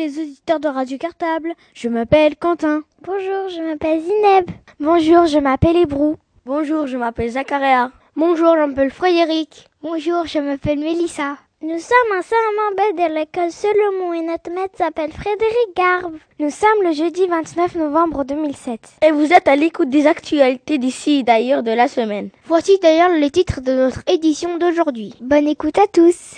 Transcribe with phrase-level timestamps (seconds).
[0.00, 1.52] Les auditeurs de Radio Cartable.
[1.74, 2.82] Je m'appelle Quentin.
[3.02, 4.46] Bonjour, je m'appelle Zineb.
[4.78, 6.16] Bonjour, je m'appelle Hébrou.
[6.46, 7.90] Bonjour, je m'appelle Zacharia.
[8.16, 9.68] Bonjour, je m'appelle Frédéric.
[9.82, 11.36] Bonjour, je m'appelle Mélissa.
[11.60, 16.16] Nous sommes un Saint-Mambet de l'école Solomon et notre maître s'appelle Frédéric Garbe.
[16.38, 18.80] Nous sommes le jeudi 29 novembre 2007.
[19.06, 22.30] Et vous êtes à l'écoute des actualités d'ici et d'ailleurs de la semaine.
[22.46, 25.12] Voici d'ailleurs les titres de notre édition d'aujourd'hui.
[25.20, 26.36] Bonne écoute à tous.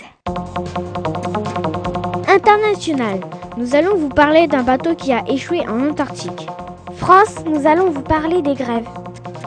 [2.27, 3.21] International.
[3.55, 6.47] Nous allons vous parler d'un bateau qui a échoué en Antarctique.
[6.95, 8.87] France, nous allons vous parler des grèves.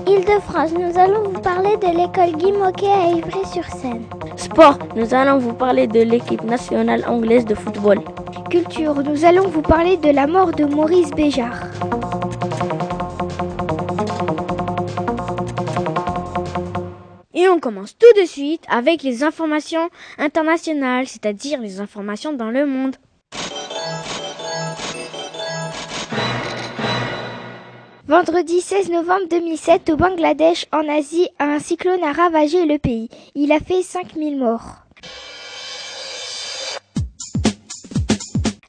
[0.07, 4.05] Île-de-France, nous allons vous parler de l'école Guy Moquet à Ivry-sur-Seine.
[4.37, 7.99] Sport, nous allons vous parler de l'équipe nationale anglaise de football.
[8.49, 11.67] Culture, nous allons vous parler de la mort de Maurice Béjart.
[17.35, 22.67] Et on commence tout de suite avec les informations internationales, c'est-à-dire les informations dans le
[22.67, 22.95] monde.
[28.09, 33.09] Vendredi 16 novembre 2007, au Bangladesh, en Asie, un cyclone a ravagé le pays.
[33.35, 34.77] Il a fait 5000 morts.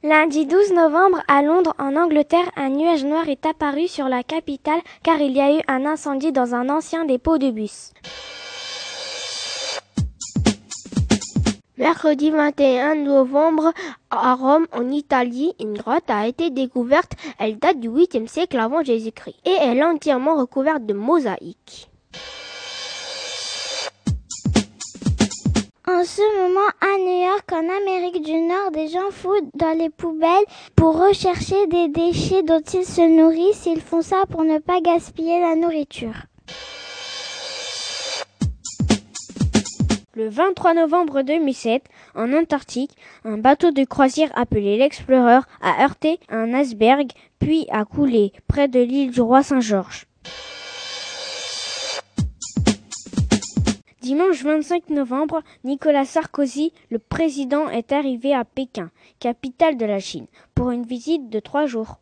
[0.02, 4.80] Lundi 12 novembre, à Londres, en Angleterre, un nuage noir est apparu sur la capitale
[5.04, 7.92] car il y a eu un incendie dans un ancien dépôt de bus.
[11.78, 13.72] Mercredi 21 novembre,
[14.10, 17.12] à Rome, en Italie, une grotte a été découverte.
[17.38, 21.88] Elle date du 8e siècle avant Jésus-Christ et elle est entièrement recouverte de mosaïques.
[25.86, 29.88] En ce moment, à New York, en Amérique du Nord, des gens foutent dans les
[29.88, 33.66] poubelles pour rechercher des déchets dont ils se nourrissent.
[33.66, 36.24] Ils font ça pour ne pas gaspiller la nourriture.
[40.18, 41.84] Le 23 novembre 2007,
[42.16, 42.90] en Antarctique,
[43.24, 48.80] un bateau de croisière appelé l'Explorer a heurté un iceberg puis a coulé près de
[48.80, 50.06] l'île du Roi Saint-Georges.
[54.00, 58.90] Dimanche 25 novembre, Nicolas Sarkozy, le président, est arrivé à Pékin,
[59.20, 62.00] capitale de la Chine, pour une visite de trois jours.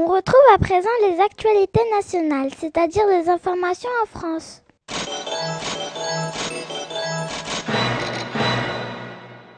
[0.00, 4.62] On retrouve à présent les actualités nationales, c'est-à-dire les informations en France.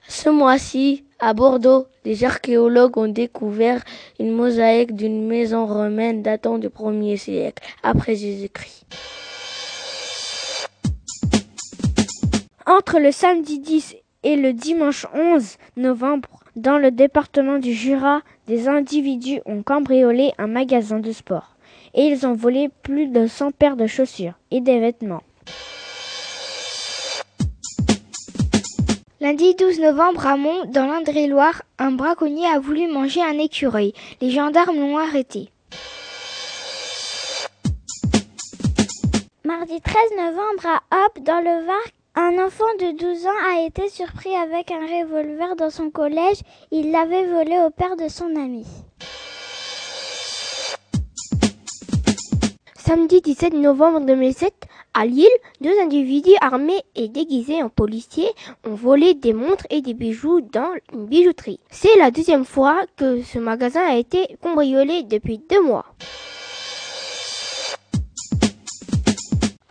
[0.08, 3.82] Ce mois-ci, à Bordeaux, les archéologues ont découvert
[4.18, 8.86] une mosaïque d'une maison romaine datant du 1er siècle après Jésus-Christ.
[12.64, 18.68] Entre le samedi 10 et le dimanche 11 novembre, dans le département du Jura, des
[18.68, 21.56] individus ont cambriolé un magasin de sport
[21.94, 25.22] et ils ont volé plus de 100 paires de chaussures et des vêtements.
[29.20, 33.92] Lundi 12 novembre à Mont, dans l'Indre-et-Loire, un braconnier a voulu manger un écureuil.
[34.22, 35.50] Les gendarmes l'ont arrêté.
[39.44, 41.84] Mardi 13 novembre à Hop, dans le Var,
[42.20, 46.40] un enfant de 12 ans a été surpris avec un revolver dans son collège.
[46.70, 48.66] Il l'avait volé au père de son ami.
[52.76, 54.52] Samedi 17 novembre 2007,
[54.92, 55.26] à Lille,
[55.62, 58.30] deux individus armés et déguisés en policiers
[58.66, 61.60] ont volé des montres et des bijoux dans une bijouterie.
[61.70, 65.86] C'est la deuxième fois que ce magasin a été cambriolé depuis deux mois.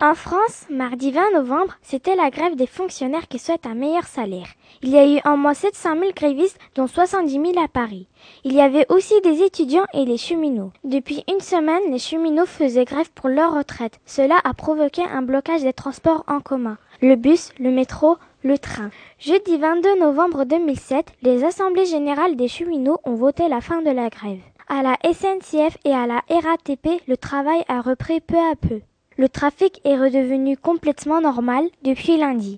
[0.01, 4.47] En France, mardi 20 novembre, c'était la grève des fonctionnaires qui souhaitent un meilleur salaire.
[4.81, 8.07] Il y a eu en moins 700 000 grévistes, dont 70 000 à Paris.
[8.45, 10.71] Il y avait aussi des étudiants et les cheminots.
[10.85, 13.99] Depuis une semaine, les cheminots faisaient grève pour leur retraite.
[14.05, 16.77] Cela a provoqué un blocage des transports en commun.
[17.01, 18.91] Le bus, le métro, le train.
[19.19, 24.07] Jeudi 22 novembre 2007, les assemblées générales des cheminots ont voté la fin de la
[24.07, 24.39] grève.
[24.69, 28.79] À la SNCF et à la RATP, le travail a repris peu à peu.
[29.19, 32.57] Le trafic est redevenu complètement normal depuis lundi.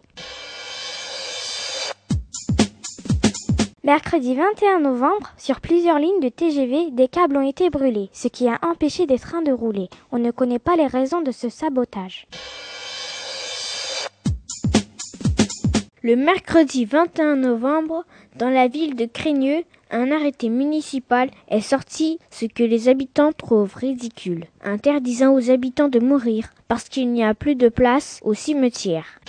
[3.84, 8.48] Mercredi 21 novembre, sur plusieurs lignes de TGV, des câbles ont été brûlés, ce qui
[8.48, 9.90] a empêché des trains de rouler.
[10.12, 12.28] On ne connaît pas les raisons de ce sabotage.
[16.04, 18.06] Le mercredi 21 novembre,
[18.36, 23.76] dans la ville de Crénieux, un arrêté municipal est sorti, ce que les habitants trouvent
[23.76, 29.20] ridicule, interdisant aux habitants de mourir parce qu'il n'y a plus de place au cimetière.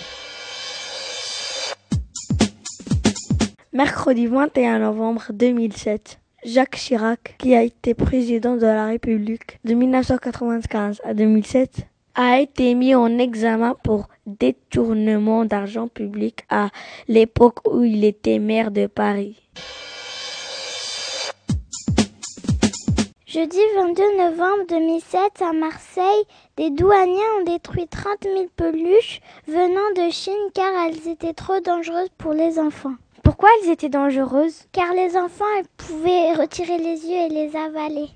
[3.73, 11.01] Mercredi 21 novembre 2007, Jacques Chirac, qui a été président de la République de 1995
[11.03, 16.69] à 2007, a été mis en examen pour détournement d'argent public à
[17.07, 19.41] l'époque où il était maire de Paris.
[23.33, 26.23] Jeudi 22 novembre 2007, à Marseille,
[26.55, 32.11] des douaniers ont détruit 30 000 peluches venant de Chine car elles étaient trop dangereuses
[32.19, 32.93] pour les enfants.
[33.23, 34.65] Pourquoi elles étaient dangereuses?
[34.71, 35.45] Car les enfants
[35.77, 38.09] pouvaient retirer les yeux et les avaler.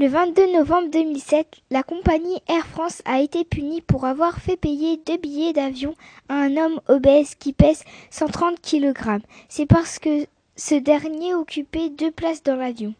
[0.00, 5.00] Le 22 novembre 2007, la compagnie Air France a été punie pour avoir fait payer
[5.06, 5.94] deux billets d'avion
[6.28, 9.20] à un homme obèse qui pèse 130 kg.
[9.48, 10.26] C'est parce que
[10.58, 12.92] ce dernier occupait deux places dans l'avion.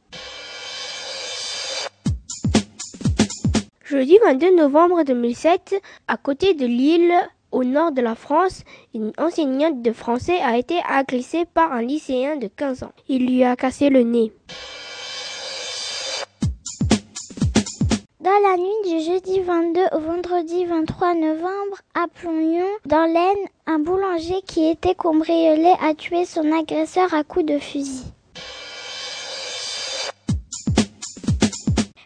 [3.85, 5.75] Jeudi 22 novembre 2007,
[6.07, 7.13] à côté de Lille,
[7.51, 8.63] au nord de la France,
[8.95, 12.93] une enseignante de français a été agressée par un lycéen de 15 ans.
[13.09, 14.33] Il lui a cassé le nez.
[18.43, 24.43] La nuit du jeudi 22 au vendredi 23 novembre, à Plognon, dans l'Aisne, un boulanger
[24.47, 28.05] qui était cambriolé a tué son agresseur à coups de fusil.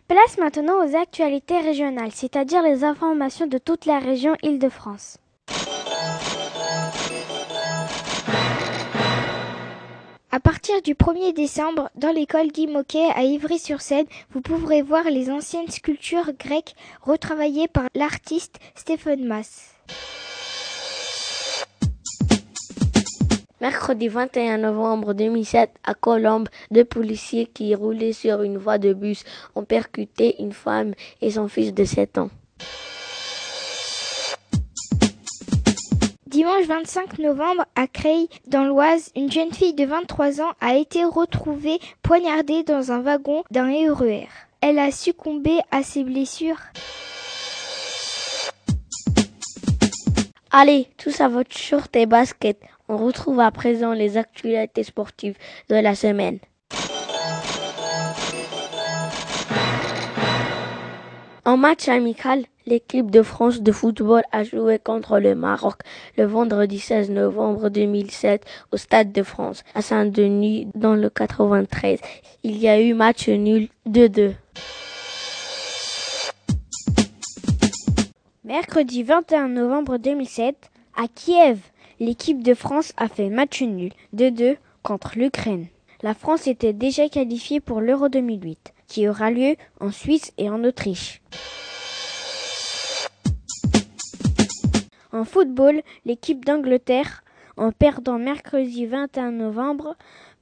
[0.08, 5.18] Place maintenant aux actualités régionales, c'est-à-dire les informations de toute la région Île-de-France.
[10.34, 15.30] À partir du 1er décembre, dans l'école Guy Moquet à Ivry-sur-Seine, vous pourrez voir les
[15.30, 19.74] anciennes sculptures grecques retravaillées par l'artiste Stephen Mass.
[23.60, 29.24] Mercredi 21 novembre 2007, à Colombes, deux policiers qui roulaient sur une voie de bus
[29.54, 32.30] ont percuté une femme et son fils de 7 ans.
[36.42, 41.04] Dimanche 25 novembre, à Creil, dans l'Oise, une jeune fille de 23 ans a été
[41.04, 44.26] retrouvée poignardée dans un wagon d'un RER.
[44.60, 46.58] Elle a succombé à ses blessures.
[50.50, 52.60] Allez, tous à votre short et basket.
[52.88, 55.36] On retrouve à présent les actualités sportives
[55.68, 56.40] de la semaine.
[61.44, 65.80] En match amical, l'équipe de France de football a joué contre le Maroc
[66.16, 72.00] le vendredi 16 novembre 2007 au Stade de France à Saint-Denis dans le 93.
[72.42, 74.34] Il y a eu match nul 2-2.
[78.44, 80.56] Mercredi 21 novembre 2007,
[80.96, 81.58] à Kiev,
[82.00, 85.66] l'équipe de France a fait match nul 2-2 contre l'Ukraine.
[86.02, 90.64] La France était déjà qualifiée pour l'Euro 2008 qui aura lieu en Suisse et en
[90.64, 91.22] Autriche.
[95.12, 97.22] En football, l'équipe d'Angleterre,
[97.58, 99.94] en perdant mercredi 21 novembre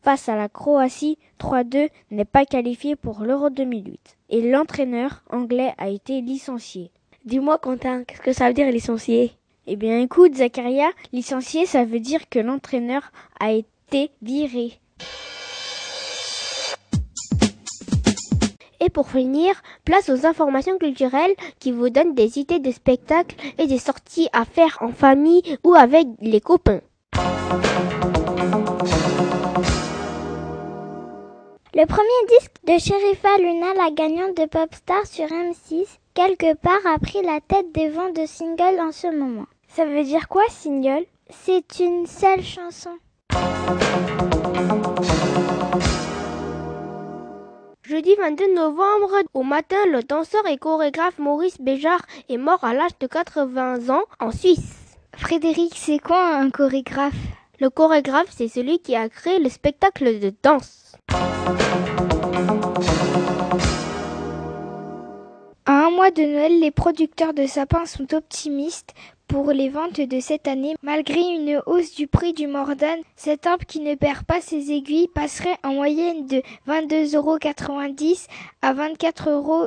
[0.03, 4.17] face à la Croatie 3-2, n'est pas qualifiée pour l'Euro 2008.
[4.31, 6.93] Et l'entraîneur anglais a été licencié.
[7.25, 9.33] Dis-moi Quentin, qu'est-ce que ça veut dire licencié?
[9.67, 14.81] Eh bien écoute Zacharia, licencié ça veut dire que l'entraîneur a été viré.
[18.81, 19.53] Et pour finir,
[19.85, 24.45] place aux informations culturelles qui vous donnent des idées de spectacles et des sorties à
[24.45, 26.81] faire en famille ou avec les copains.
[31.73, 36.99] Le premier disque de Sherifa Luna, la gagnante de Popstar sur M6, quelque part a
[36.99, 39.47] pris la tête des ventes de singles en ce moment.
[39.69, 41.05] Ça veut dire quoi, single?
[41.31, 42.91] C'est une seule chanson.
[48.01, 52.99] Jeudi 22 novembre, au matin, le danseur et chorégraphe Maurice Béjart est mort à l'âge
[52.99, 54.97] de 80 ans en Suisse.
[55.15, 57.13] Frédéric, c'est quoi un chorégraphe?
[57.59, 60.97] Le chorégraphe, c'est celui qui a créé le spectacle de danse.
[66.01, 68.95] Mois de Noël, les producteurs de sapins sont optimistes
[69.29, 70.75] pour les ventes de cette année.
[70.83, 75.09] Malgré une hausse du prix du mordane, cet arbre qui ne perd pas ses aiguilles
[75.09, 77.37] passerait en moyenne de 22,90 euros
[78.63, 79.67] à 24,50 euros.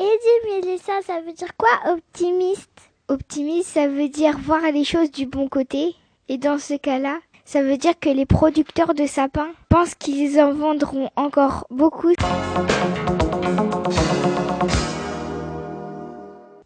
[0.00, 2.72] Et dis Mélissa, ça veut dire quoi optimiste?
[3.06, 5.94] Optimiste, ça veut dire voir les choses du bon côté.
[6.28, 10.52] Et dans ce cas-là, ça veut dire que les producteurs de sapins pensent qu'ils en
[10.52, 12.14] vendront encore beaucoup.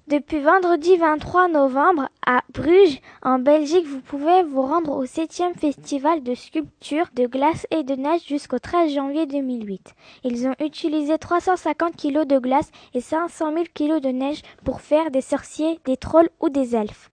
[0.09, 6.23] Depuis vendredi 23 novembre à Bruges, en Belgique, vous pouvez vous rendre au 7e festival
[6.23, 9.93] de sculpture de glace et de neige jusqu'au 13 janvier 2008.
[10.25, 15.11] Ils ont utilisé 350 kg de glace et 500 000 kg de neige pour faire
[15.11, 17.11] des sorciers, des trolls ou des elfes.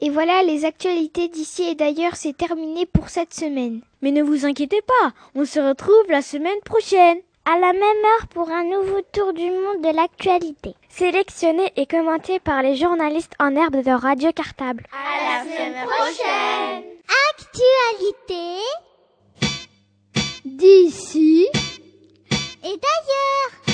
[0.00, 3.82] Et voilà, les actualités d'ici et d'ailleurs, c'est terminé pour cette semaine.
[4.02, 8.26] Mais ne vous inquiétez pas, on se retrouve la semaine prochaine à la même heure
[8.34, 10.74] pour un nouveau tour du monde de l'actualité.
[10.88, 14.84] Sélectionné et commenté par les journalistes en herbe de Radio Cartable.
[14.92, 16.82] À la semaine prochaine.
[17.30, 18.62] Actualité
[20.44, 21.46] d'ici
[22.64, 23.65] et d'ailleurs.